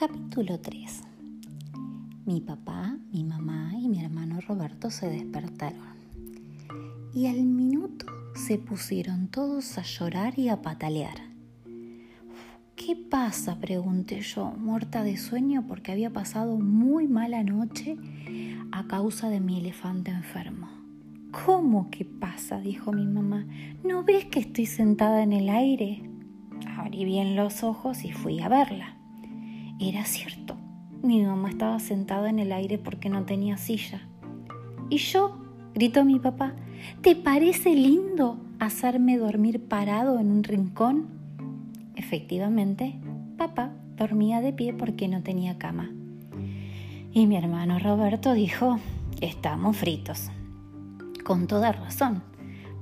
[0.00, 1.02] Capítulo 3
[2.24, 5.92] Mi papá, mi mamá y mi hermano Roberto se despertaron.
[7.12, 11.18] Y al minuto se pusieron todos a llorar y a patalear.
[12.76, 13.60] ¿Qué pasa?
[13.60, 17.98] pregunté yo, muerta de sueño porque había pasado muy mala noche
[18.72, 20.70] a causa de mi elefante enfermo.
[21.44, 22.58] ¿Cómo que pasa?
[22.58, 23.44] dijo mi mamá.
[23.84, 26.08] ¿No ves que estoy sentada en el aire?
[26.78, 28.96] Abrí bien los ojos y fui a verla.
[29.82, 30.56] Era cierto,
[31.02, 34.02] mi mamá estaba sentada en el aire porque no tenía silla.
[34.90, 35.38] ¿Y yo?
[35.72, 36.52] gritó mi papá.
[37.00, 41.06] ¿Te parece lindo hacerme dormir parado en un rincón?
[41.96, 43.00] Efectivamente,
[43.38, 45.90] papá dormía de pie porque no tenía cama.
[47.14, 48.78] Y mi hermano Roberto dijo,
[49.22, 50.28] estamos fritos.
[51.24, 52.22] Con toda razón,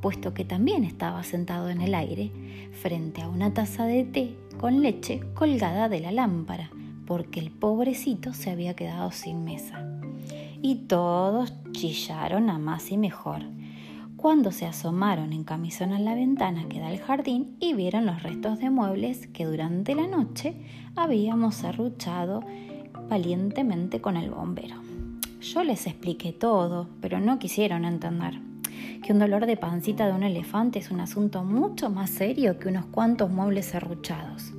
[0.03, 2.33] puesto que también estaba sentado en el aire
[2.73, 6.73] frente a una taza de té con leche colgada de la lámpara
[7.09, 9.83] porque el pobrecito se había quedado sin mesa.
[10.61, 13.41] Y todos chillaron a más y mejor
[14.17, 18.23] cuando se asomaron en camisón a la ventana que da al jardín y vieron los
[18.23, 20.55] restos de muebles que durante la noche
[20.97, 22.43] habíamos serruchado
[23.09, 24.75] valientemente con el bombero.
[25.41, 28.39] Yo les expliqué todo, pero no quisieron entender
[29.03, 32.69] que un dolor de pancita de un elefante es un asunto mucho más serio que
[32.69, 34.53] unos cuantos muebles serruchados.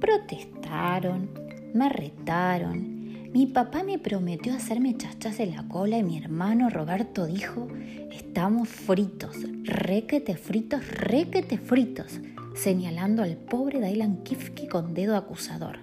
[0.00, 1.30] Protestaron,
[1.74, 3.30] me retaron.
[3.32, 7.66] Mi papá me prometió hacerme chachas en la cola y mi hermano Roberto dijo,
[8.10, 12.20] estamos fritos, requete fritos, requete fritos,
[12.54, 15.78] señalando al pobre Dylan Kifke con dedo acusador.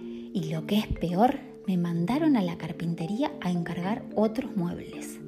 [0.00, 5.18] Y lo que es peor, me mandaron a la carpintería a encargar otros muebles.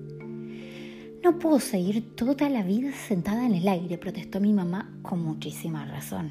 [1.23, 5.85] No puedo seguir toda la vida sentada en el aire, protestó mi mamá con muchísima
[5.85, 6.31] razón.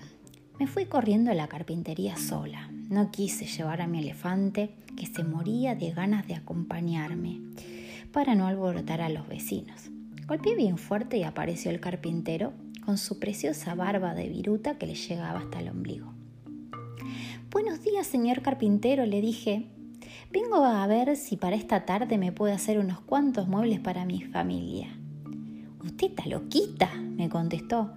[0.60, 2.70] Me fui corriendo a la carpintería sola.
[2.90, 7.42] No quise llevar a mi elefante, que se moría de ganas de acompañarme,
[8.12, 9.90] para no alborotar a los vecinos.
[10.28, 12.54] Golpeé bien fuerte y apareció el carpintero
[12.86, 16.14] con su preciosa barba de viruta que le llegaba hasta el ombligo.
[17.50, 19.66] Buenos días, señor carpintero, le dije.
[20.32, 24.22] Vengo a ver si para esta tarde me puede hacer unos cuantos muebles para mi
[24.22, 24.90] familia.
[25.84, 27.94] Usted está loquita, me contestó.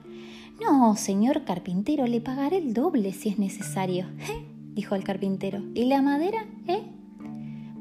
[0.62, 4.06] No, señor carpintero, le pagaré el doble si es necesario.
[4.78, 5.60] Dijo el carpintero.
[5.74, 6.46] ¿Y la madera?
[6.68, 6.84] ¿Eh?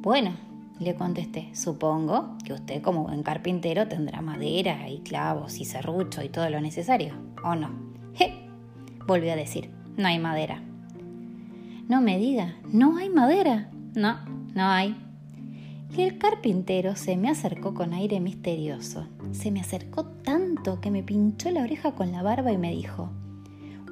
[0.02, 0.32] Bueno,
[0.80, 6.30] le contesté, supongo que usted como buen carpintero tendrá madera y clavos y serrucho y
[6.30, 7.14] todo lo necesario,
[7.44, 7.70] ¿o no?
[8.20, 8.50] ¿Eh?
[9.06, 10.64] Volvió a decir, no hay madera.
[11.88, 13.70] No me diga, ¿no hay madera?
[13.94, 14.18] No,
[14.56, 14.96] no hay.
[15.96, 19.06] Y el carpintero se me acercó con aire misterioso.
[19.34, 23.12] Se me acercó tanto que me pinchó la oreja con la barba y me dijo,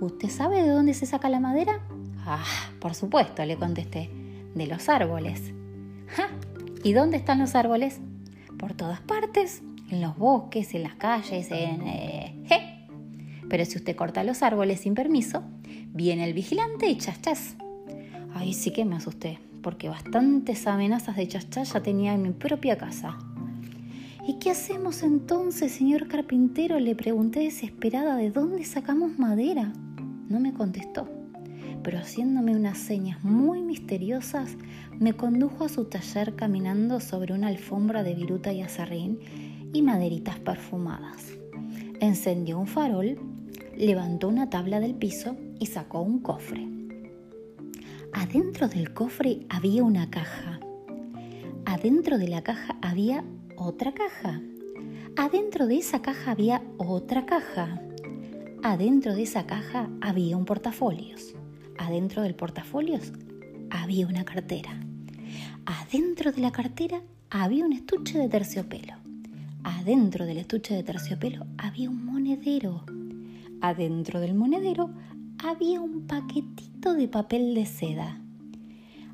[0.01, 1.81] ¿Usted sabe de dónde se saca la madera?
[2.25, 2.43] Ah,
[2.79, 4.09] por supuesto, le contesté,
[4.55, 5.53] de los árboles.
[6.07, 6.27] ¿Ja?
[6.83, 7.99] ¿Y dónde están los árboles?
[8.57, 11.81] Por todas partes, en los bosques, en las calles, en...
[11.87, 12.87] Eh,
[13.49, 15.43] Pero si usted corta los árboles sin permiso,
[15.93, 17.55] viene el vigilante y chas chas.
[18.33, 22.77] Ay, sí que me asusté porque bastantes amenazas de chachá ya tenía en mi propia
[22.77, 23.17] casa.
[24.27, 26.79] ¿Y qué hacemos entonces, señor carpintero?
[26.79, 29.73] Le pregunté desesperada de dónde sacamos madera.
[30.29, 31.09] No me contestó,
[31.83, 34.57] pero haciéndome unas señas muy misteriosas,
[34.99, 39.19] me condujo a su taller caminando sobre una alfombra de viruta y azarrín
[39.73, 41.33] y maderitas perfumadas.
[41.99, 43.17] Encendió un farol,
[43.77, 46.67] levantó una tabla del piso y sacó un cofre.
[48.13, 50.59] Adentro del cofre había una caja.
[51.65, 53.25] Adentro de la caja había
[53.57, 54.41] otra caja.
[55.17, 57.81] Adentro de esa caja había otra caja.
[58.63, 61.34] Adentro de esa caja había un portafolios.
[61.77, 63.11] Adentro del portafolios
[63.69, 64.79] había una cartera.
[65.65, 68.93] Adentro de la cartera había un estuche de terciopelo.
[69.63, 72.85] Adentro del estuche de terciopelo había un monedero.
[73.61, 74.89] Adentro del monedero
[75.43, 78.21] había un paquetito de papel de seda.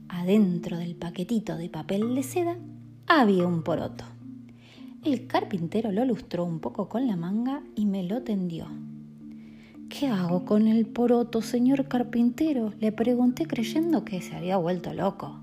[0.08, 2.58] Adentro del paquetito de papel de seda
[3.08, 4.06] había un poroto.
[5.04, 8.68] El carpintero lo lustró un poco con la manga y me lo tendió.
[9.92, 12.74] ¿Qué hago con el poroto, señor carpintero?
[12.80, 15.42] Le pregunté creyendo que se había vuelto loco.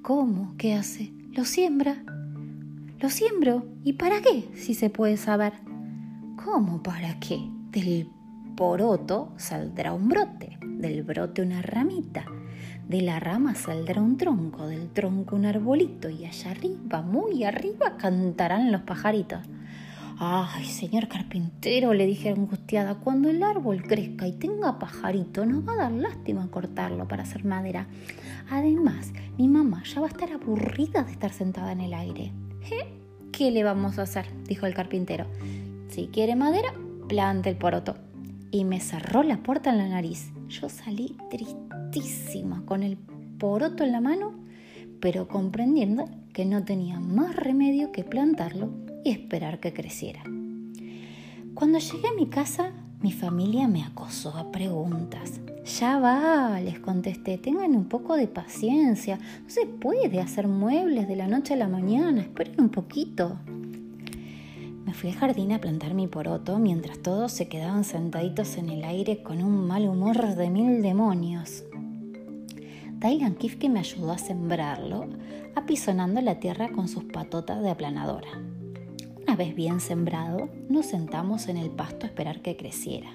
[0.00, 0.54] ¿Cómo?
[0.56, 1.12] ¿Qué hace?
[1.32, 2.04] ¿Lo siembra?
[3.00, 3.66] ¿Lo siembro?
[3.82, 4.48] ¿Y para qué?
[4.54, 5.54] Si se puede saber.
[6.44, 7.40] ¿Cómo para qué?
[7.72, 8.06] Del
[8.56, 12.26] poroto saldrá un brote, del brote una ramita,
[12.88, 17.96] de la rama saldrá un tronco, del tronco un arbolito y allá arriba, muy arriba,
[17.96, 19.40] cantarán los pajaritos.
[20.18, 25.72] Ay, señor carpintero, le dije angustiada, cuando el árbol crezca y tenga pajarito, nos va
[25.72, 27.88] a dar lástima cortarlo para hacer madera.
[28.48, 32.32] Además, mi mamá ya va a estar aburrida de estar sentada en el aire.
[33.32, 34.26] ¿Qué le vamos a hacer?
[34.46, 35.26] dijo el carpintero.
[35.88, 36.72] Si quiere madera,
[37.08, 37.96] plante el poroto.
[38.52, 40.30] Y me cerró la puerta en la nariz.
[40.48, 44.32] Yo salí tristísima con el poroto en la mano,
[45.00, 50.24] pero comprendiendo que no tenía más remedio que plantarlo y esperar que creciera.
[51.54, 55.40] Cuando llegué a mi casa, mi familia me acosó a preguntas.
[55.78, 59.18] Ya va, les contesté, tengan un poco de paciencia.
[59.18, 63.38] No se puede hacer muebles de la noche a la mañana, esperen un poquito.
[64.84, 68.84] Me fui al jardín a plantar mi poroto mientras todos se quedaban sentaditos en el
[68.84, 71.64] aire con un mal humor de mil demonios.
[73.00, 75.06] Dylan Kifke me ayudó a sembrarlo,
[75.54, 78.40] apisonando la tierra con sus patotas de aplanadora.
[79.34, 83.10] Una vez bien sembrado, nos sentamos en el pasto a esperar que creciera.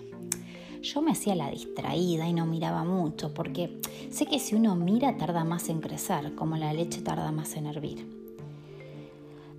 [0.81, 3.80] Yo me hacía la distraída y no miraba mucho, porque
[4.12, 7.68] sé que si uno mira tarda más en crecer, como la leche tarda más en
[7.68, 8.06] hervir.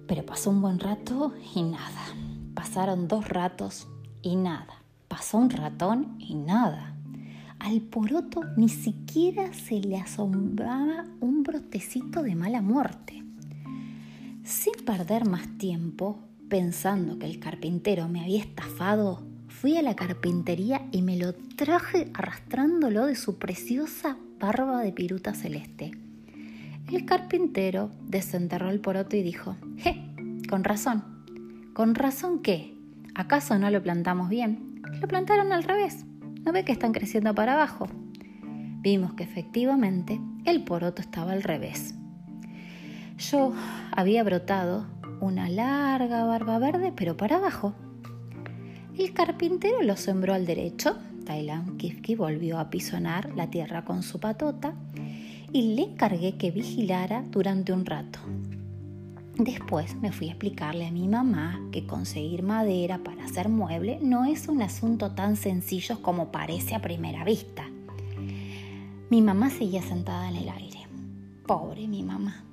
[0.07, 2.15] Pero pasó un buen rato y nada.
[2.53, 3.89] Pasaron dos ratos
[4.21, 4.83] y nada.
[5.09, 6.95] Pasó un ratón y nada.
[7.59, 13.25] Al poroto ni siquiera se le asombraba un brotecito de mala muerte.
[14.45, 16.19] Sin perder más tiempo,
[16.51, 22.11] pensando que el carpintero me había estafado, fui a la carpintería y me lo traje
[22.13, 25.93] arrastrándolo de su preciosa barba de piruta celeste.
[26.93, 30.05] El carpintero desenterró el poroto y dijo, ¡Je!
[30.49, 31.05] Con razón.
[31.73, 32.75] ¿Con razón qué?
[33.15, 34.83] ¿Acaso no lo plantamos bien?
[35.01, 36.05] Lo plantaron al revés.
[36.45, 37.87] ¿No ve que están creciendo para abajo?
[38.83, 41.95] Vimos que efectivamente el poroto estaba al revés.
[43.19, 43.53] Yo
[43.93, 44.87] había brotado
[45.21, 47.75] una larga barba verde, pero para abajo.
[48.99, 50.97] El carpintero lo sembró al derecho.
[51.25, 54.75] Tailan Kifki volvió a pisonar la tierra con su patota
[55.53, 58.19] y le encargué que vigilara durante un rato.
[59.37, 64.27] Después me fui a explicarle a mi mamá que conseguir madera para hacer mueble no
[64.27, 67.65] es un asunto tan sencillo como parece a primera vista.
[69.09, 70.81] Mi mamá seguía sentada en el aire.
[71.47, 72.45] Pobre mi mamá.